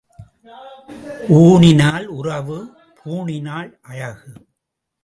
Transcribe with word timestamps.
ஊணினால் 1.41 2.05
உறவு 2.05 2.59
பூணினால் 3.03 3.69
அழகு. 3.81 4.31